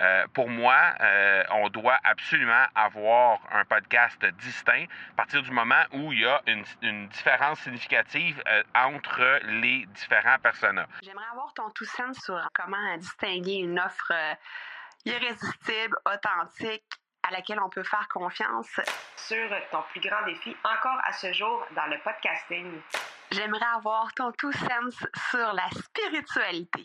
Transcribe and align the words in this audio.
Euh, 0.00 0.26
pour 0.32 0.48
moi, 0.48 0.94
euh, 1.00 1.42
on 1.50 1.68
doit 1.68 1.98
absolument 2.04 2.64
avoir 2.74 3.40
un 3.50 3.64
podcast 3.64 4.24
distinct 4.40 4.84
à 5.12 5.16
partir 5.16 5.42
du 5.42 5.50
moment 5.50 5.82
où 5.92 6.12
il 6.12 6.20
y 6.20 6.26
a 6.26 6.40
une, 6.82 7.08
différence 7.08 7.60
significative 7.60 8.42
euh, 8.48 8.62
entre 8.74 9.40
les 9.44 9.86
différents 9.86 10.38
personnages. 10.38 10.86
J'aimerais 11.02 11.26
avoir 11.32 11.52
ton 11.54 11.70
tout 11.70 11.84
sens 11.84 12.18
sur 12.18 12.48
comment 12.54 12.96
distinguer 12.98 13.56
une 13.56 13.78
offre 13.80 14.12
irrésistible, 15.04 15.96
authentique, 16.04 16.84
à 17.26 17.32
laquelle 17.32 17.60
on 17.60 17.68
peut 17.68 17.82
faire 17.82 18.06
confiance. 18.08 18.80
sur 19.16 19.48
ton 19.70 19.82
plus 19.90 20.00
grand 20.00 20.24
défi 20.26 20.56
encore 20.64 21.00
à 21.04 21.12
ce 21.12 21.32
jour 21.32 21.66
dans 21.74 21.86
le 21.86 21.98
podcasting. 22.02 22.80
J'aimerais 23.30 23.66
avoir 23.76 24.12
ton 24.14 24.32
tout 24.32 24.52
sens 24.52 25.06
sur 25.30 25.52
la 25.52 25.68
spiritualité. 25.70 26.84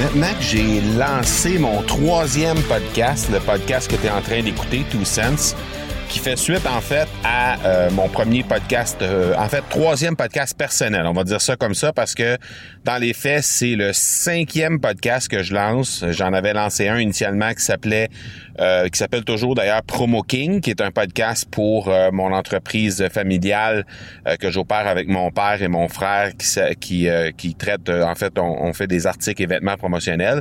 Maintenant 0.00 0.32
que 0.32 0.42
j'ai 0.42 0.80
lancé 0.96 1.58
mon 1.58 1.82
troisième 1.82 2.56
podcast, 2.62 3.28
le 3.30 3.38
podcast 3.38 3.90
que 3.90 3.96
tu 3.96 4.06
es 4.06 4.10
en 4.10 4.22
train 4.22 4.42
d'écouter, 4.42 4.82
Two 4.90 5.04
Sense, 5.04 5.54
qui 6.10 6.18
fait 6.18 6.36
suite 6.36 6.66
en 6.66 6.80
fait 6.80 7.06
à 7.24 7.56
euh, 7.64 7.90
mon 7.92 8.08
premier 8.08 8.42
podcast, 8.42 8.98
euh, 9.00 9.32
en 9.38 9.48
fait 9.48 9.62
troisième 9.68 10.16
podcast 10.16 10.58
personnel, 10.58 11.06
on 11.06 11.12
va 11.12 11.22
dire 11.22 11.40
ça 11.40 11.54
comme 11.54 11.74
ça, 11.74 11.92
parce 11.92 12.16
que 12.16 12.36
dans 12.84 12.96
les 12.96 13.12
faits, 13.12 13.44
c'est 13.44 13.76
le 13.76 13.92
cinquième 13.92 14.80
podcast 14.80 15.28
que 15.28 15.42
je 15.42 15.52
lance. 15.54 16.04
J'en 16.10 16.32
avais 16.32 16.54
lancé 16.54 16.88
un 16.88 16.98
initialement 16.98 17.52
qui 17.52 17.62
s'appelait, 17.62 18.08
euh, 18.58 18.88
qui 18.88 18.98
s'appelle 18.98 19.24
toujours 19.24 19.54
d'ailleurs 19.54 19.82
Promo 19.82 20.22
King, 20.22 20.60
qui 20.60 20.70
est 20.70 20.80
un 20.80 20.90
podcast 20.90 21.46
pour 21.50 21.88
euh, 21.88 22.10
mon 22.10 22.32
entreprise 22.32 23.06
familiale 23.12 23.86
euh, 24.26 24.36
que 24.36 24.50
j'opère 24.50 24.86
avec 24.86 25.08
mon 25.08 25.30
père 25.30 25.62
et 25.62 25.68
mon 25.68 25.88
frère, 25.88 26.32
qui 26.36 26.46
qui, 26.80 27.08
euh, 27.08 27.30
qui 27.36 27.54
traite, 27.54 27.88
en 27.90 28.14
fait, 28.14 28.38
on, 28.38 28.64
on 28.64 28.72
fait 28.72 28.86
des 28.86 29.06
articles 29.06 29.42
et 29.42 29.46
vêtements 29.46 29.76
promotionnels. 29.76 30.40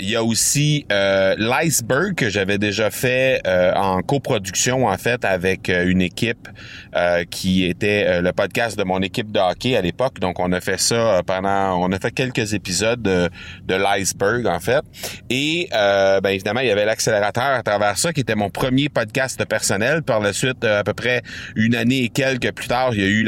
Il 0.00 0.08
y 0.08 0.16
a 0.16 0.24
aussi 0.24 0.86
l'iceberg 0.90 2.14
que 2.14 2.28
j'avais 2.28 2.58
déjà 2.58 2.90
fait 2.90 3.40
en 3.46 4.02
coproduction 4.02 4.85
en 4.86 4.98
fait 4.98 5.24
avec 5.24 5.68
euh, 5.68 5.88
une 5.88 6.00
équipe 6.00 6.48
euh, 6.94 7.24
qui 7.24 7.64
était 7.64 8.04
euh, 8.06 8.22
le 8.22 8.32
podcast 8.32 8.78
de 8.78 8.84
mon 8.84 9.00
équipe 9.02 9.30
de 9.32 9.38
hockey 9.38 9.76
à 9.76 9.82
l'époque. 9.82 10.18
Donc 10.20 10.40
on 10.40 10.52
a 10.52 10.60
fait 10.60 10.78
ça 10.78 10.94
euh, 10.94 11.22
pendant, 11.22 11.82
on 11.82 11.92
a 11.92 11.98
fait 11.98 12.10
quelques 12.10 12.54
épisodes 12.54 13.02
de, 13.02 13.28
de 13.64 13.74
l'iceberg 13.74 14.46
en 14.46 14.60
fait. 14.60 14.82
Et 15.30 15.68
euh, 15.74 16.20
ben 16.20 16.30
évidemment 16.30 16.60
il 16.60 16.68
y 16.68 16.70
avait 16.70 16.84
l'accélérateur 16.84 17.44
à 17.44 17.62
travers 17.62 17.98
ça 17.98 18.12
qui 18.12 18.20
était 18.20 18.34
mon 18.34 18.50
premier 18.50 18.88
podcast 18.88 19.44
personnel. 19.44 20.02
Par 20.02 20.20
la 20.20 20.32
suite 20.32 20.64
à 20.64 20.84
peu 20.84 20.94
près 20.94 21.22
une 21.54 21.74
année 21.74 22.04
et 22.04 22.08
quelques 22.08 22.52
plus 22.52 22.68
tard 22.68 22.94
il 22.94 23.00
y 23.00 23.04
a 23.04 23.08
eu 23.08 23.22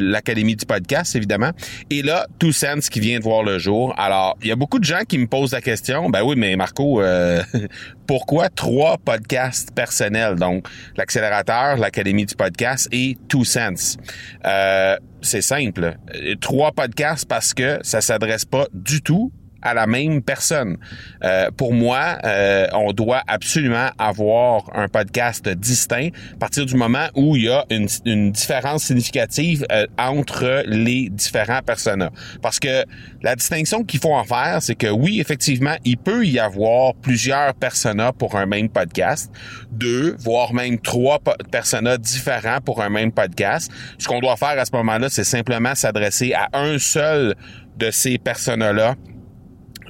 l'académie 0.00 0.56
du 0.56 0.66
podcast 0.66 1.16
évidemment. 1.16 1.50
Et 1.90 2.02
là 2.02 2.26
Two 2.38 2.52
Sense 2.52 2.88
qui 2.88 3.00
vient 3.00 3.18
de 3.18 3.24
voir 3.24 3.42
le 3.42 3.58
jour. 3.58 3.94
Alors 3.98 4.36
il 4.42 4.48
y 4.48 4.52
a 4.52 4.56
beaucoup 4.56 4.78
de 4.78 4.84
gens 4.84 5.02
qui 5.08 5.18
me 5.18 5.26
posent 5.26 5.52
la 5.52 5.60
question. 5.60 6.10
Ben 6.10 6.22
oui 6.22 6.34
mais 6.36 6.56
Marco 6.56 7.00
euh, 7.00 7.42
pourquoi 8.06 8.48
trois 8.48 8.98
podcasts 8.98 9.72
personnels? 9.74 10.36
Donc 10.36 10.66
l'accélérateur, 10.96 11.76
l'académie 11.76 12.26
du 12.26 12.34
podcast 12.34 12.88
et 12.92 13.16
Two 13.28 13.44
Sense. 13.44 13.96
Euh, 14.44 14.96
c'est 15.22 15.42
simple. 15.42 15.96
Trois 16.40 16.72
podcasts 16.72 17.28
parce 17.28 17.54
que 17.54 17.78
ça 17.82 18.00
s'adresse 18.00 18.44
pas 18.44 18.66
du 18.72 19.02
tout 19.02 19.32
à 19.62 19.74
la 19.74 19.86
même 19.86 20.22
personne. 20.22 20.76
Euh, 21.24 21.50
pour 21.56 21.72
moi, 21.72 22.18
euh, 22.24 22.66
on 22.72 22.92
doit 22.92 23.22
absolument 23.26 23.88
avoir 23.98 24.70
un 24.74 24.88
podcast 24.88 25.48
distinct 25.48 26.08
à 26.34 26.36
partir 26.38 26.66
du 26.66 26.74
moment 26.74 27.06
où 27.14 27.36
il 27.36 27.44
y 27.44 27.48
a 27.48 27.64
une, 27.70 27.88
une 28.04 28.32
différence 28.32 28.84
significative 28.84 29.66
euh, 29.72 29.86
entre 29.98 30.62
les 30.66 31.08
différents 31.10 31.62
personnages. 31.62 32.10
Parce 32.42 32.58
que 32.58 32.84
la 33.22 33.36
distinction 33.36 33.84
qu'il 33.84 34.00
faut 34.00 34.14
en 34.14 34.24
faire, 34.24 34.58
c'est 34.60 34.74
que 34.74 34.88
oui, 34.88 35.20
effectivement, 35.20 35.76
il 35.84 35.96
peut 35.96 36.26
y 36.26 36.38
avoir 36.38 36.94
plusieurs 36.94 37.54
personas 37.54 38.12
pour 38.12 38.36
un 38.36 38.46
même 38.46 38.68
podcast, 38.68 39.32
deux, 39.70 40.16
voire 40.18 40.52
même 40.54 40.78
trois 40.78 41.18
personas 41.50 41.98
différents 41.98 42.60
pour 42.64 42.82
un 42.82 42.88
même 42.88 43.12
podcast. 43.12 43.70
Ce 43.98 44.06
qu'on 44.06 44.20
doit 44.20 44.36
faire 44.36 44.58
à 44.58 44.64
ce 44.64 44.72
moment-là, 44.72 45.08
c'est 45.08 45.24
simplement 45.24 45.74
s'adresser 45.74 46.32
à 46.34 46.48
un 46.52 46.78
seul 46.78 47.34
de 47.76 47.90
ces 47.90 48.18
personas-là 48.18 48.94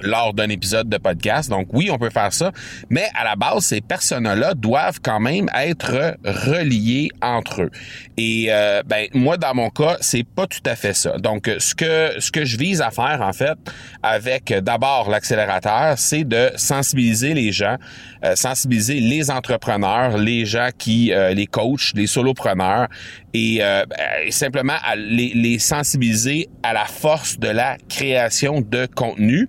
lors 0.01 0.33
d'un 0.33 0.49
épisode 0.49 0.89
de 0.89 0.97
podcast. 0.97 1.49
Donc 1.49 1.67
oui, 1.73 1.89
on 1.91 1.97
peut 1.97 2.09
faire 2.09 2.33
ça, 2.33 2.51
mais 2.89 3.07
à 3.15 3.23
la 3.23 3.35
base, 3.35 3.65
ces 3.65 3.81
personnes-là 3.81 4.53
doivent 4.53 4.99
quand 5.01 5.19
même 5.19 5.49
être 5.55 6.17
reliés 6.23 7.09
entre 7.21 7.63
eux. 7.63 7.71
Et 8.17 8.47
euh, 8.49 8.83
ben 8.85 9.07
moi, 9.13 9.37
dans 9.37 9.53
mon 9.53 9.69
cas, 9.69 9.97
c'est 10.01 10.23
pas 10.23 10.47
tout 10.47 10.63
à 10.65 10.75
fait 10.75 10.93
ça. 10.93 11.17
Donc 11.17 11.49
ce 11.59 11.75
que 11.75 12.19
ce 12.19 12.31
que 12.31 12.45
je 12.45 12.57
vise 12.57 12.81
à 12.81 12.91
faire 12.91 13.21
en 13.21 13.33
fait 13.33 13.57
avec 14.03 14.53
d'abord 14.53 15.09
l'accélérateur, 15.09 15.97
c'est 15.97 16.23
de 16.23 16.51
sensibiliser 16.55 17.33
les 17.33 17.51
gens, 17.51 17.77
euh, 18.23 18.35
sensibiliser 18.35 18.99
les 18.99 19.31
entrepreneurs, 19.31 20.17
les 20.17 20.45
gens 20.45 20.69
qui 20.77 21.11
euh, 21.13 21.33
les 21.33 21.47
coachs, 21.47 21.93
les 21.95 22.07
solopreneurs 22.07 22.87
et, 23.33 23.59
euh, 23.61 23.85
ben, 23.85 24.31
simplement 24.31 24.77
les 24.95 25.59
sensibiliser 25.59 26.49
à 26.63 26.73
la 26.73 26.85
force 26.85 27.39
de 27.39 27.47
la 27.47 27.77
création 27.89 28.61
de 28.61 28.85
contenu. 28.85 29.47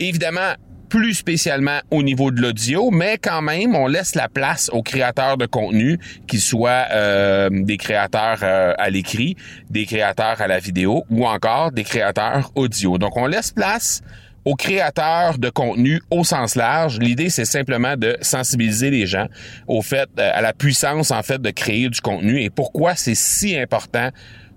Évidemment, 0.00 0.54
plus 0.92 1.14
spécialement 1.14 1.78
au 1.90 2.02
niveau 2.02 2.30
de 2.30 2.42
l'audio, 2.42 2.90
mais 2.90 3.16
quand 3.16 3.40
même, 3.40 3.74
on 3.74 3.86
laisse 3.86 4.14
la 4.14 4.28
place 4.28 4.68
aux 4.74 4.82
créateurs 4.82 5.38
de 5.38 5.46
contenu, 5.46 5.98
qu'ils 6.26 6.42
soient 6.42 6.84
euh, 6.92 7.48
des 7.50 7.78
créateurs 7.78 8.40
euh, 8.42 8.74
à 8.76 8.90
l'écrit, 8.90 9.34
des 9.70 9.86
créateurs 9.86 10.42
à 10.42 10.46
la 10.48 10.58
vidéo 10.58 11.04
ou 11.08 11.26
encore 11.26 11.72
des 11.72 11.84
créateurs 11.84 12.50
audio. 12.56 12.98
Donc, 12.98 13.16
on 13.16 13.24
laisse 13.24 13.52
place 13.52 14.02
aux 14.44 14.54
créateurs 14.54 15.38
de 15.38 15.50
contenu 15.50 16.00
au 16.10 16.24
sens 16.24 16.56
large. 16.56 16.98
L'idée, 16.98 17.30
c'est 17.30 17.44
simplement 17.44 17.96
de 17.96 18.16
sensibiliser 18.20 18.90
les 18.90 19.06
gens 19.06 19.26
au 19.66 19.82
fait, 19.82 20.08
euh, 20.18 20.30
à 20.34 20.40
la 20.40 20.52
puissance, 20.52 21.10
en 21.10 21.22
fait, 21.22 21.40
de 21.40 21.50
créer 21.50 21.88
du 21.88 22.00
contenu 22.00 22.42
et 22.42 22.50
pourquoi 22.50 22.94
c'est 22.94 23.14
si 23.14 23.56
important 23.56 24.10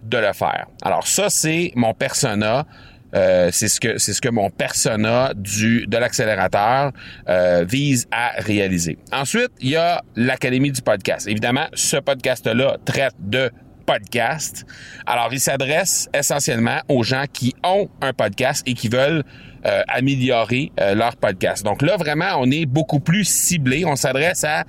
de 0.04 0.18
le 0.18 0.34
faire. 0.34 0.68
Alors, 0.84 1.08
ça, 1.08 1.30
c'est 1.30 1.72
mon 1.76 1.94
persona. 1.94 2.66
Euh, 3.14 3.50
c'est 3.52 3.70
ce 3.70 3.80
que 3.80 3.98
c'est 3.98 4.12
ce 4.12 4.20
que 4.20 4.28
mon 4.28 4.50
persona 4.50 5.32
du 5.36 5.86
de 5.88 5.98
l'accélérateur 5.98 6.92
euh, 7.30 7.64
vise 7.64 8.08
à 8.12 8.32
réaliser. 8.40 8.98
Ensuite, 9.14 9.52
il 9.62 9.70
y 9.70 9.76
a 9.78 10.02
l'académie 10.18 10.72
du 10.72 10.82
podcast. 10.82 11.26
Évidemment, 11.28 11.68
ce 11.74 11.98
podcast-là 11.98 12.78
traite 12.84 13.14
de 13.20 13.52
podcast. 13.86 14.66
Alors, 15.06 15.30
il 15.32 15.40
s'adresse 15.40 16.10
essentiellement 16.14 16.80
aux 16.90 17.04
gens 17.04 17.26
qui 17.32 17.56
ont 17.64 17.88
un 18.02 18.12
podcast 18.12 18.64
et 18.68 18.74
qui 18.74 18.90
veulent 18.90 19.24
euh, 19.66 19.82
améliorer 19.88 20.72
euh, 20.80 20.96
leur 20.96 21.16
podcast. 21.16 21.64
Donc 21.64 21.82
là, 21.82 21.98
vraiment, 21.98 22.38
on 22.40 22.50
est 22.52 22.66
beaucoup 22.66 23.00
plus 23.00 23.24
ciblé. 23.26 23.86
On 23.86 23.96
s'adresse 23.96 24.44
à 24.44 24.64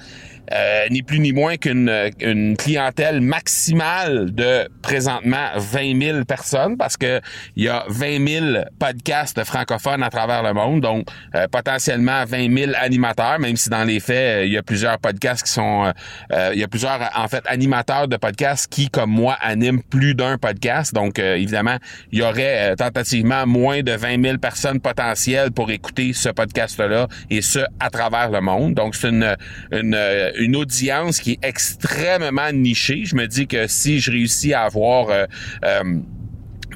euh, 0.53 0.87
ni 0.91 1.03
plus 1.03 1.19
ni 1.19 1.33
moins 1.33 1.57
qu'une 1.57 1.93
une 2.21 2.57
clientèle 2.57 3.21
maximale 3.21 4.33
de 4.33 4.69
présentement 4.81 5.49
20 5.57 6.01
000 6.01 6.25
personnes 6.25 6.77
parce 6.77 6.97
que 6.97 7.21
il 7.57 7.65
y 7.65 7.69
a 7.69 7.85
20 7.89 8.29
000 8.55 8.65
podcasts 8.79 9.43
francophones 9.43 10.05
à 10.05 10.11
travers 10.11 10.45
le 10.45 10.53
monde, 10.53 10.83
donc 10.83 11.09
euh, 11.35 11.49
potentiellement 11.49 12.25
20 12.25 12.57
000 12.57 12.73
animateurs, 12.81 13.41
même 13.41 13.57
si 13.57 13.71
dans 13.71 13.83
les 13.83 13.99
faits, 13.99 14.43
euh, 14.43 14.47
il 14.47 14.53
y 14.53 14.57
a 14.57 14.63
plusieurs 14.63 14.99
podcasts 14.99 15.45
qui 15.45 15.53
sont... 15.53 15.87
euh, 15.87 15.93
euh, 16.33 16.51
il 16.55 16.61
y 16.61 16.65
a 16.65 16.69
plusieurs, 16.69 16.99
en 17.17 17.29
fait, 17.29 17.45
animateurs 17.47 18.09
de 18.09 18.17
podcasts 18.17 18.71
qui, 18.71 18.89
comme 18.89 19.11
moi, 19.11 19.37
animent 19.41 19.83
plus 19.83 20.15
d'un 20.15 20.39
podcast. 20.39 20.95
Donc, 20.95 21.19
euh, 21.19 21.37
évidemment, 21.37 21.77
il 22.13 22.21
y 22.21 22.23
aurait 22.23 22.73
euh, 22.73 22.75
tentativement 22.77 23.47
moins 23.47 23.83
de 23.83 23.93
20 23.93 24.23
000 24.23 24.39
personnes 24.39 24.81
potentielles 24.89 25.51
pour 25.59 25.69
écouter 25.79 26.09
ce 26.25 26.31
podcast-là 26.41 27.03
et 27.35 27.43
ce, 27.53 27.61
à 27.87 27.89
travers 27.91 28.31
le 28.37 28.41
monde. 28.51 28.75
Donc, 28.75 28.95
c'est 28.95 29.09
une, 29.09 29.37
une, 29.73 29.99
une 30.47 30.57
audience 30.57 31.15
qui 31.23 31.31
est 31.33 31.45
extrêmement 31.53 32.53
nichée. 32.53 33.01
Je 33.11 33.17
me 33.21 33.27
dis 33.27 33.47
que 33.47 33.67
si 33.67 33.93
je 34.01 34.11
réussis 34.17 34.53
à 34.55 34.63
avoir... 34.71 35.03
euh, 35.11 35.25
euh, 35.65 36.01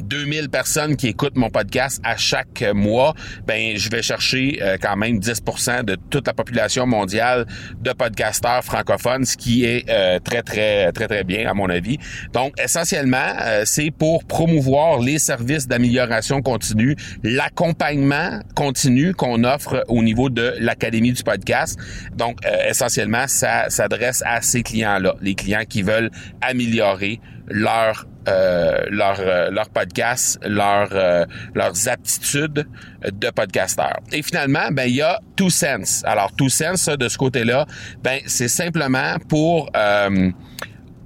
2000 0.01 0.49
personnes 0.49 0.97
qui 0.97 1.09
écoutent 1.09 1.37
mon 1.37 1.51
podcast 1.51 2.01
à 2.05 2.17
chaque 2.17 2.65
mois, 2.75 3.15
ben 3.47 3.77
je 3.77 3.89
vais 3.91 4.03
chercher 4.03 4.59
euh, 4.63 4.77
quand 4.81 4.97
même 4.97 5.19
10% 5.19 5.85
de 5.85 5.97
toute 6.11 6.27
la 6.27 6.33
population 6.33 6.87
mondiale 6.87 7.47
de 7.81 7.93
podcasteurs 7.93 8.65
francophones, 8.65 9.25
ce 9.25 9.37
qui 9.37 9.65
est 9.65 9.89
euh, 9.89 10.19
très 10.19 10.43
très 10.43 10.93
très 10.93 11.09
très 11.09 11.25
bien 11.25 11.51
à 11.51 11.55
mon 11.55 11.69
avis. 11.69 11.99
Donc 12.33 12.55
essentiellement, 12.63 13.19
euh, 13.43 13.63
c'est 13.65 13.91
pour 13.91 14.25
promouvoir 14.25 15.01
les 15.01 15.19
services 15.19 15.67
d'amélioration 15.67 16.43
continue, 16.43 16.97
l'accompagnement 17.23 18.41
continu 18.55 19.15
qu'on 19.15 19.45
offre 19.45 19.85
au 19.89 20.03
niveau 20.03 20.31
de 20.31 20.55
l'académie 20.59 21.13
du 21.13 21.23
podcast. 21.23 21.79
Donc 22.17 22.39
essentiellement, 22.69 23.27
ça 23.27 23.69
s'adresse 23.69 24.23
à 24.27 24.43
ces 24.43 24.63
clients-là, 24.63 25.15
les 25.21 25.35
clients 25.35 25.65
qui 25.69 25.83
veulent 25.83 26.11
améliorer 26.41 27.21
leur 27.49 28.07
euh, 28.29 28.85
leur, 28.91 29.19
euh, 29.19 29.51
leur 29.51 29.71
podcast, 29.71 30.39
leur, 30.47 30.89
euh, 30.93 31.25
leurs 31.55 31.89
aptitudes 31.89 32.67
de 33.11 33.31
podcasteur. 33.31 33.99
Et 34.13 34.23
finalement, 34.23 34.69
ben 34.73 34.85
il 34.85 34.97
y 34.97 35.03
a 35.03 35.21
Two 35.37 35.49
Sense. 35.49 36.03
Alors 36.05 36.31
Two 36.37 36.51
Sense, 36.51 36.87
de 36.87 37.09
ce 37.09 37.17
côté-là, 37.17 37.65
ben 38.03 38.21
c'est 38.27 38.49
simplement 38.49 39.17
pour 39.29 39.71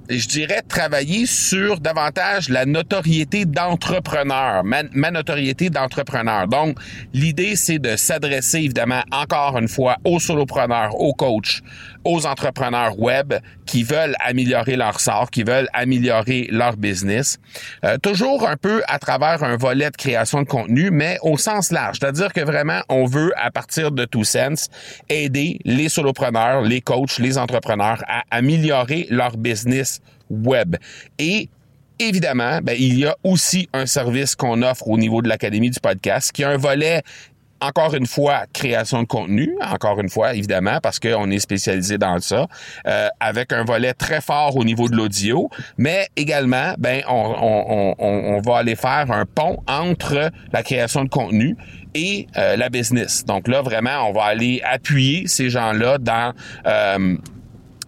je 0.09 0.27
dirais, 0.27 0.61
travailler 0.67 1.25
sur 1.25 1.79
davantage 1.79 2.49
la 2.49 2.65
notoriété 2.65 3.45
d'entrepreneur, 3.45 4.63
ma, 4.63 5.11
notoriété 5.11 5.69
d'entrepreneur. 5.69 6.47
Donc, 6.47 6.77
l'idée, 7.13 7.55
c'est 7.55 7.79
de 7.79 7.95
s'adresser, 7.95 8.59
évidemment, 8.59 9.01
encore 9.11 9.57
une 9.57 9.67
fois, 9.67 9.97
aux 10.03 10.19
solopreneurs, 10.19 10.99
aux 10.99 11.13
coachs, 11.13 11.61
aux 12.03 12.25
entrepreneurs 12.25 12.99
web 12.99 13.33
qui 13.65 13.83
veulent 13.83 14.15
améliorer 14.19 14.75
leur 14.75 14.99
sort, 14.99 15.31
qui 15.31 15.43
veulent 15.43 15.69
améliorer 15.73 16.47
leur 16.51 16.77
business. 16.77 17.39
Euh, 17.83 17.97
toujours 17.97 18.47
un 18.47 18.57
peu 18.57 18.83
à 18.87 18.99
travers 18.99 19.43
un 19.43 19.57
volet 19.57 19.89
de 19.89 19.97
création 19.97 20.41
de 20.41 20.47
contenu, 20.47 20.91
mais 20.91 21.17
au 21.21 21.37
sens 21.37 21.71
large. 21.71 21.97
C'est-à-dire 21.99 22.33
que 22.33 22.41
vraiment, 22.41 22.81
on 22.89 23.05
veut, 23.05 23.31
à 23.37 23.51
partir 23.51 23.91
de 23.91 24.05
Two 24.05 24.23
Sense, 24.23 24.69
aider 25.09 25.59
les 25.65 25.89
solopreneurs, 25.89 26.61
les 26.61 26.81
coachs, 26.81 27.17
les 27.19 27.37
entrepreneurs 27.37 28.03
à 28.07 28.23
améliorer 28.31 29.07
leur 29.09 29.37
business 29.37 30.01
web. 30.29 30.75
Et 31.19 31.49
évidemment, 31.99 32.59
ben, 32.61 32.75
il 32.77 32.99
y 32.99 33.05
a 33.05 33.15
aussi 33.23 33.69
un 33.73 33.85
service 33.85 34.35
qu'on 34.35 34.61
offre 34.61 34.87
au 34.87 34.97
niveau 34.97 35.21
de 35.21 35.29
l'Académie 35.29 35.69
du 35.69 35.79
podcast, 35.79 36.31
qui 36.31 36.43
a 36.43 36.49
un 36.49 36.57
volet 36.57 37.03
encore 37.65 37.95
une 37.95 38.05
fois, 38.05 38.43
création 38.53 39.01
de 39.01 39.07
contenu, 39.07 39.55
encore 39.61 39.99
une 39.99 40.09
fois, 40.09 40.33
évidemment, 40.33 40.79
parce 40.81 40.99
qu'on 40.99 41.29
est 41.31 41.39
spécialisé 41.39 41.97
dans 41.97 42.19
ça, 42.19 42.47
euh, 42.87 43.07
avec 43.19 43.53
un 43.53 43.63
volet 43.63 43.93
très 43.93 44.21
fort 44.21 44.55
au 44.55 44.63
niveau 44.63 44.87
de 44.87 44.95
l'audio, 44.95 45.49
mais 45.77 46.07
également, 46.15 46.73
ben, 46.77 47.01
on, 47.07 47.13
on, 47.13 47.95
on, 47.97 48.35
on, 48.35 48.41
va 48.41 48.57
aller 48.57 48.75
faire 48.75 49.11
un 49.11 49.25
pont 49.25 49.57
entre 49.67 50.31
la 50.53 50.63
création 50.63 51.03
de 51.03 51.09
contenu 51.09 51.55
et 51.93 52.27
euh, 52.37 52.55
la 52.55 52.69
business. 52.69 53.25
Donc 53.25 53.47
là, 53.47 53.61
vraiment, 53.61 54.07
on 54.09 54.13
va 54.13 54.23
aller 54.25 54.61
appuyer 54.63 55.27
ces 55.27 55.49
gens-là 55.49 55.97
dans 55.97 56.33
euh, 56.67 57.17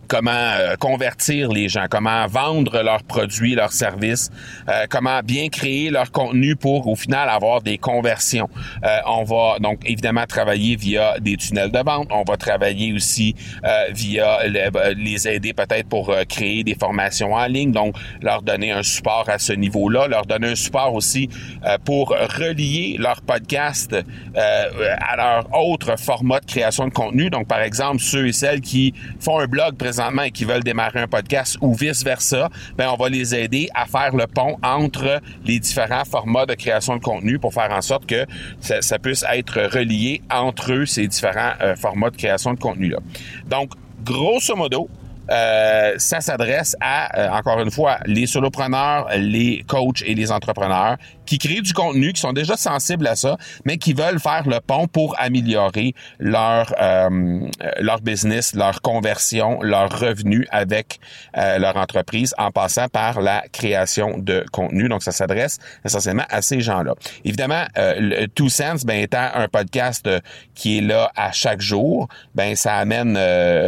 comment 0.08 0.32
euh, 0.32 0.76
convertir 0.76 1.52
les 1.52 1.70
gens, 1.70 1.86
comment 1.90 2.26
vendre 2.28 2.82
leurs 2.82 3.04
produits, 3.04 3.56
leurs 3.56 3.74
services, 3.74 4.30
euh, 4.70 4.86
comment 4.90 5.22
bien 5.22 5.50
créer 5.50 5.90
leur 5.90 6.12
contenu 6.12 6.56
pour 6.56 6.88
au 6.88 6.96
final 6.96 7.30
avoir 7.30 7.62
des 7.62 7.78
conversions. 7.78 8.50
Euh, 8.84 9.00
on 9.06 9.24
va 9.24 9.60
donc 9.60 9.80
évidemment 9.86 10.26
travailler 10.26 10.76
via 10.76 11.20
des 11.20 11.38
tunnels 11.38 11.72
de 11.72 11.80
vente, 11.80 12.08
on 12.12 12.24
va 12.24 12.38
travailler 12.38 12.94
aussi 12.94 13.36
via 13.92 14.40
les 14.96 15.28
aider 15.28 15.54
peut-être 15.54 15.88
pour 15.90 16.14
créer 16.30 16.64
des 16.64 16.76
formations 16.76 17.34
en 17.34 17.46
ligne, 17.46 17.72
donc 17.72 17.96
leur 18.22 18.42
donner 18.42 18.72
un 18.72 18.84
support 18.84 19.26
à 19.28 19.40
ce 19.40 19.54
niveau-là, 19.54 20.08
leur 20.08 20.26
donner 20.26 20.50
un 20.50 20.56
support 20.56 20.94
aussi 20.94 21.30
pour 21.84 22.10
relier 22.10 22.96
leur 23.00 23.22
podcast 23.22 23.96
à 24.44 25.16
leur 25.16 25.48
autre 25.54 25.98
format 26.00 26.40
de 26.40 26.46
création 26.46 26.88
de 26.88 26.94
contenu. 26.94 27.30
Donc 27.30 27.48
par 27.48 27.62
exemple 27.62 28.00
ceux 28.00 28.28
et 28.28 28.34
celles 28.34 28.62
qui 28.62 28.94
font 29.20 29.40
un 29.40 29.48
blog 29.48 29.76
et 30.24 30.32
qui 30.32 30.46
veulent 30.46 30.64
démarrer 30.64 31.00
un 31.00 31.08
podcast 31.08 31.58
ou 31.62 31.74
vice-versa, 31.74 32.50
ben 32.78 32.90
on 32.90 32.98
va 32.98 33.10
les 33.10 33.36
aider 33.36 33.70
à 33.74 33.86
faire 33.86 34.16
le 34.16 34.28
pont 34.28 34.58
entre 34.64 35.22
les 35.46 35.60
différents 35.60 36.06
formats 36.06 36.46
de 36.46 36.54
création 36.54 36.96
de 36.96 37.02
contenu 37.02 37.40
pour 37.40 37.54
faire 37.54 37.72
en 37.72 37.82
sorte 37.82 38.06
que 38.06 38.26
ça, 38.60 39.00
puisse 39.00 39.24
être 39.32 39.62
relié 39.76 40.22
entre 40.32 40.74
eux, 40.74 40.86
ces 40.86 41.08
différents 41.08 41.54
euh, 41.62 41.76
formats 41.76 42.10
de 42.10 42.18
création 42.18 42.54
de 42.54 42.60
contenu-là. 42.60 43.00
Donc, 43.48 43.72
grosso 44.04 44.56
modo, 44.56 44.90
euh, 45.30 45.94
ça 45.98 46.22
s'adresse 46.22 46.76
à, 46.80 47.20
euh, 47.20 47.30
encore 47.30 47.60
une 47.60 47.72
fois, 47.72 47.98
les 48.06 48.28
solopreneurs, 48.28 49.10
les 49.18 49.64
coachs 49.68 50.02
et 50.06 50.16
les 50.16 50.32
entrepreneurs 50.32 50.98
qui 51.28 51.38
créent 51.38 51.62
du 51.62 51.74
contenu, 51.74 52.14
qui 52.14 52.22
sont 52.22 52.34
déjà 52.34 52.58
sensibles 52.58 53.06
à 53.06 53.16
ça, 53.16 53.38
mais 53.66 53.78
qui 53.78 53.94
veulent 53.94 54.20
faire 54.20 54.48
le 54.48 54.60
pont 54.60 54.88
pour 54.88 55.16
améliorer 55.20 55.94
leur 56.20 56.74
euh, 56.82 57.42
leur 57.80 58.02
business, 58.02 58.56
leur 58.56 58.82
conversion, 58.82 59.62
leur 59.62 60.00
revenu 60.00 60.48
avec 60.52 61.00
leur 61.36 61.78
entreprise 61.78 62.34
en 62.38 62.52
passant 62.52 62.88
par 62.88 63.22
la 63.22 63.44
création 63.52 64.18
de 64.18 64.44
contenu. 64.52 64.90
Donc, 64.90 65.04
ça 65.04 65.12
s'adresse 65.12 65.60
essentiellement 65.86 66.26
à 66.30 66.42
ces 66.42 66.62
gens-là. 66.62 66.94
Évidemment, 67.26 67.66
le 67.76 68.26
Two 68.28 68.50
Sense, 68.50 68.86
ben, 68.86 69.00
étant 69.00 69.28
un 69.34 69.48
podcast 69.48 70.10
qui 70.56 70.80
est 70.80 70.82
là 70.82 71.12
à 71.16 71.32
chaque 71.32 71.62
jour, 71.62 72.08
ben, 72.34 72.56
ça 72.56 72.76
amène 72.76 73.14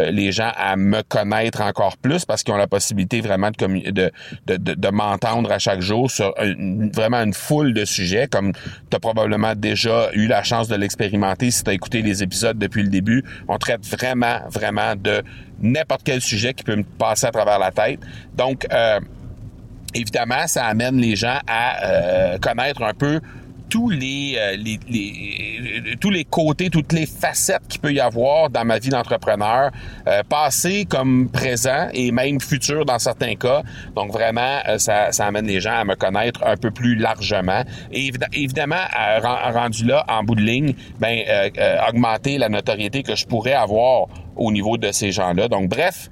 les 0.10 0.32
gens 0.32 0.52
à 0.56 0.76
me 0.76 1.02
connaître 1.04 1.62
encore 1.62 1.98
plus 1.98 2.26
parce 2.26 2.44
qu'ils 2.44 2.54
ont 2.54 2.58
la 2.58 2.68
possibilité 2.68 3.22
vraiment 3.22 3.52
de, 3.52 3.92
de, 3.92 4.12
de, 4.48 4.74
de, 4.74 4.90
m'entendre 4.90 5.52
à 5.52 5.60
chaque 5.60 5.82
jour 5.82 6.10
sur 6.10 6.34
vraiment 6.94 7.22
une 7.22 7.34
foule 7.50 7.74
de 7.74 7.84
sujets, 7.84 8.28
comme 8.28 8.54
tu 8.54 8.96
as 8.96 9.00
probablement 9.00 9.56
déjà 9.56 10.10
eu 10.14 10.28
la 10.28 10.44
chance 10.44 10.68
de 10.68 10.76
l'expérimenter 10.76 11.50
si 11.50 11.64
tu 11.64 11.72
as 11.72 11.74
écouté 11.74 12.04
les 12.04 12.22
épisodes 12.22 12.60
depuis 12.60 12.84
le 12.84 12.90
début. 12.90 13.24
On 13.48 13.58
traite 13.58 13.84
vraiment, 13.88 14.42
vraiment 14.52 14.96
de 14.96 15.24
n'importe 15.60 16.02
quel 16.04 16.22
sujet 16.22 16.54
qui 16.54 16.64
peut 16.64 16.76
me 16.76 16.84
passer 16.84 17.26
à 17.26 17.32
travers 17.32 17.58
la 17.58 17.72
tête. 17.72 18.02
Donc, 18.36 18.68
euh, 18.72 19.00
évidemment, 19.96 20.46
ça 20.46 20.66
amène 20.66 20.98
les 20.98 21.16
gens 21.16 21.40
à 21.48 21.86
euh, 21.86 22.38
connaître 22.38 22.84
un 22.84 22.94
peu 22.94 23.20
tous 23.70 23.90
les, 23.90 24.36
euh, 24.38 24.56
les, 24.58 24.80
les, 24.90 25.96
tous 26.00 26.10
les 26.10 26.26
côtés, 26.26 26.70
toutes 26.70 26.92
les 26.92 27.06
facettes 27.06 27.68
qu'il 27.70 27.80
peut 27.80 27.94
y 27.94 28.00
avoir 28.00 28.50
dans 28.50 28.66
ma 28.66 28.80
vie 28.80 28.90
d'entrepreneur, 28.90 29.72
euh, 30.08 30.24
passé 30.28 30.86
comme 30.86 31.30
présent 31.30 31.88
et 31.94 32.12
même 32.12 32.42
futur 32.42 32.86
dans 32.86 33.00
certains 33.00 33.36
cas. 33.36 33.64
Donc 33.96 34.12
vraiment, 34.12 34.60
euh, 34.68 34.78
ça, 34.78 35.12
ça 35.12 35.26
amène 35.26 35.46
les 35.46 35.60
gens 35.60 35.76
à 35.76 35.86
me 35.86 35.96
connaître 35.96 36.42
un 36.46 36.58
peu 36.58 36.72
plus 36.72 36.96
largement. 36.96 37.64
Et 37.92 38.12
évidemment, 38.34 38.76
rendu 39.54 39.86
là, 39.86 40.06
en 40.08 40.24
bout 40.24 40.36
de 40.36 40.42
ligne, 40.42 40.74
ben 41.00 41.20
augmenter 41.88 42.38
la 42.38 42.50
notoriété 42.50 43.04
que 43.04 43.16
je 43.16 43.26
pourrais 43.26 43.54
avoir 43.54 44.08
au 44.40 44.52
niveau 44.52 44.78
de 44.78 44.92
ces 44.92 45.12
gens-là. 45.12 45.48
Donc 45.48 45.70
bref, 45.70 46.10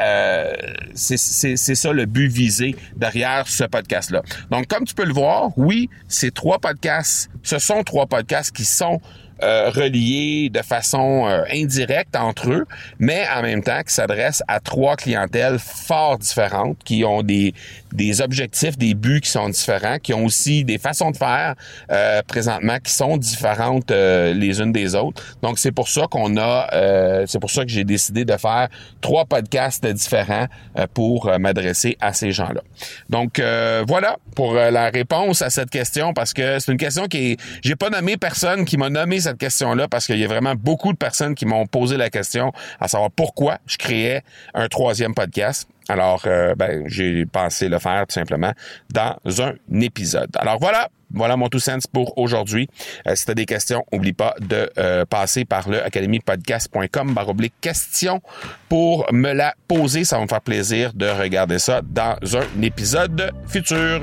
euh, 0.00 0.52
c'est 0.94 1.16
c'est 1.16 1.74
ça 1.74 1.92
le 1.92 2.06
but 2.06 2.28
visé 2.28 2.76
derrière 2.96 3.48
ce 3.48 3.64
podcast-là. 3.64 4.22
Donc, 4.50 4.68
comme 4.68 4.84
tu 4.84 4.94
peux 4.94 5.04
le 5.04 5.12
voir, 5.12 5.50
oui, 5.56 5.90
ces 6.08 6.30
trois 6.30 6.58
podcasts, 6.58 7.28
ce 7.42 7.58
sont 7.58 7.82
trois 7.82 8.06
podcasts 8.06 8.54
qui 8.54 8.64
sont 8.64 9.00
euh, 9.42 9.70
reliés 9.70 10.50
de 10.50 10.62
façon 10.62 11.26
euh, 11.26 11.42
indirecte 11.52 12.14
entre 12.14 12.52
eux, 12.52 12.66
mais 13.00 13.26
en 13.36 13.42
même 13.42 13.62
temps 13.64 13.82
qui 13.84 13.92
s'adressent 13.92 14.44
à 14.46 14.60
trois 14.60 14.94
clientèles 14.94 15.58
fort 15.58 16.18
différentes, 16.18 16.78
qui 16.84 17.04
ont 17.04 17.24
des, 17.24 17.52
des 17.92 18.20
objectifs, 18.20 18.76
des 18.78 18.94
buts 18.94 19.20
qui 19.20 19.30
sont 19.30 19.48
différents, 19.48 19.98
qui 19.98 20.14
ont 20.14 20.24
aussi 20.24 20.64
des 20.64 20.78
façons 20.78 21.10
de 21.10 21.16
faire 21.16 21.54
euh, 21.90 22.22
présentement 22.26 22.78
qui 22.82 22.92
sont 22.92 23.16
différentes 23.16 23.90
les 23.90 24.60
unes 24.60 24.72
des 24.72 24.94
autres. 24.94 25.22
Donc 25.42 25.58
c'est 25.58 25.72
pour 25.72 25.88
ça 25.88 26.06
qu'on 26.10 26.36
a, 26.36 27.24
c'est 27.26 27.40
pour 27.40 27.50
ça 27.50 27.64
que 27.64 27.70
j'ai 27.70 27.84
décidé 27.84 28.24
de 28.24 28.36
faire 28.36 28.68
trois 29.00 29.24
podcasts 29.24 29.86
différents 29.86 30.46
pour 30.94 31.30
m'adresser 31.38 31.96
à 32.00 32.12
ces 32.12 32.32
gens-là. 32.32 32.62
Donc 33.10 33.40
voilà 33.86 34.16
pour 34.34 34.54
la 34.54 34.90
réponse 34.90 35.42
à 35.42 35.50
cette 35.50 35.70
question 35.70 36.12
parce 36.14 36.32
que 36.32 36.58
c'est 36.58 36.72
une 36.72 36.78
question 36.78 37.06
qui 37.06 37.32
est, 37.32 37.36
j'ai 37.62 37.76
pas 37.76 37.90
nommé 37.90 38.16
personne 38.16 38.64
qui 38.64 38.76
m'a 38.76 38.90
nommé 38.90 39.20
cette 39.20 39.38
question-là 39.38 39.88
parce 39.88 40.06
qu'il 40.06 40.18
y 40.18 40.24
a 40.24 40.28
vraiment 40.28 40.54
beaucoup 40.54 40.92
de 40.92 40.98
personnes 40.98 41.34
qui 41.34 41.46
m'ont 41.46 41.66
posé 41.66 41.96
la 41.96 42.10
question 42.10 42.52
à 42.80 42.88
savoir 42.88 43.10
pourquoi 43.10 43.58
je 43.66 43.76
créais 43.76 44.22
un 44.54 44.68
troisième 44.68 45.14
podcast. 45.14 45.68
Alors, 45.88 46.22
euh, 46.26 46.54
ben, 46.54 46.84
j'ai 46.86 47.26
pensé 47.26 47.68
le 47.68 47.78
faire 47.78 48.06
tout 48.06 48.14
simplement 48.14 48.52
dans 48.90 49.16
un 49.40 49.54
épisode. 49.80 50.30
Alors 50.36 50.58
voilà, 50.60 50.88
voilà 51.12 51.36
mon 51.36 51.48
tout 51.48 51.58
sens 51.58 51.86
pour 51.86 52.16
aujourd'hui. 52.18 52.68
Euh, 53.06 53.14
si 53.14 53.24
tu 53.24 53.30
as 53.30 53.34
des 53.34 53.46
questions, 53.46 53.84
oublie 53.92 54.12
pas 54.12 54.34
de 54.40 54.70
euh, 54.78 55.04
passer 55.04 55.44
par 55.44 55.68
le 55.68 55.84
academypodcast.com 55.84 57.14
baroblique 57.14 57.54
question 57.60 58.20
pour 58.68 59.06
me 59.12 59.32
la 59.32 59.54
poser. 59.68 60.04
Ça 60.04 60.16
va 60.16 60.22
me 60.22 60.28
faire 60.28 60.40
plaisir 60.40 60.92
de 60.94 61.06
regarder 61.06 61.58
ça 61.58 61.82
dans 61.82 62.16
un 62.34 62.62
épisode 62.62 63.32
futur. 63.48 64.00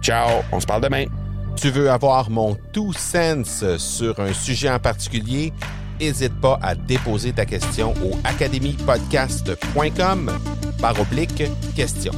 Ciao, 0.00 0.42
on 0.52 0.60
se 0.60 0.66
parle 0.66 0.82
demain. 0.82 1.04
Tu 1.56 1.70
veux 1.70 1.90
avoir 1.90 2.30
mon 2.30 2.56
tout 2.72 2.94
sens 2.94 3.64
sur 3.76 4.18
un 4.20 4.32
sujet 4.32 4.70
en 4.70 4.78
particulier? 4.78 5.52
N'hésite 6.00 6.40
pas 6.40 6.58
à 6.62 6.74
déposer 6.74 7.32
ta 7.32 7.44
question 7.44 7.92
au 8.02 8.18
academypodcast.com 8.24 10.30
par 10.82 10.98
oblique 11.00 11.44
question. 11.76 12.12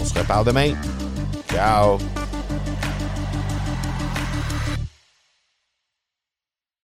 On 0.00 0.04
se 0.04 0.18
reparle 0.18 0.46
demain. 0.46 0.72
Ciao. 1.52 1.98